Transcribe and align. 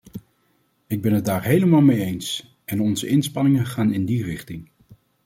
Ik 0.87 1.01
ben 1.01 1.13
het 1.13 1.25
daar 1.25 1.43
helemaal 1.43 1.81
mee 1.81 2.01
eens, 2.03 2.57
en 2.65 2.79
onze 2.81 3.07
inspanningen 3.07 3.65
gaan 3.65 3.93
in 3.93 4.05
die 4.05 4.23
richting. 4.23 4.69